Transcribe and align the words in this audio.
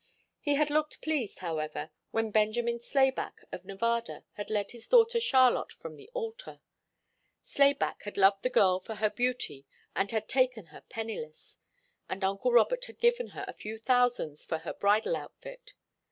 He 0.39 0.55
had 0.55 0.71
looked 0.71 1.03
pleased, 1.03 1.41
however, 1.45 1.91
when 2.09 2.31
Benjamin 2.31 2.79
Slayback 2.79 3.41
of 3.51 3.65
Nevada 3.65 4.25
had 4.33 4.49
led 4.49 4.71
his 4.71 4.87
daughter 4.87 5.19
Charlotte 5.19 5.71
from 5.71 5.95
the 5.95 6.09
altar. 6.15 6.59
Slayback 7.43 8.01
had 8.01 8.17
loved 8.17 8.41
the 8.41 8.49
girl 8.49 8.79
for 8.79 8.95
her 8.95 9.11
beauty 9.11 9.67
and 9.95 10.09
had 10.09 10.27
taken 10.27 10.65
her 10.73 10.81
penniless; 10.81 11.59
and 12.09 12.23
uncle 12.23 12.51
Robert 12.51 12.85
had 12.85 12.97
given 12.97 13.27
her 13.27 13.45
a 13.47 13.53
few 13.53 13.77
thousands 13.77 14.43
for 14.43 14.57
her 14.57 14.73
bridal 14.73 15.15
outfit. 15.15 15.75